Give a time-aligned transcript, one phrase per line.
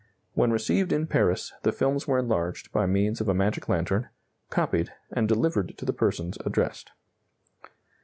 [0.33, 4.09] When received in Paris, the films were enlarged by means of a magic lantern,
[4.49, 6.89] copied, and delivered to the persons addressed.